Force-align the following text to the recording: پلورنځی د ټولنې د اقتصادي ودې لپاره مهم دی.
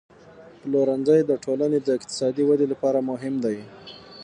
پلورنځی 0.61 1.19
د 1.25 1.31
ټولنې 1.45 1.79
د 1.81 1.87
اقتصادي 1.97 2.43
ودې 2.45 2.67
لپاره 2.73 2.99
مهم 3.09 3.35
دی. 3.45 3.57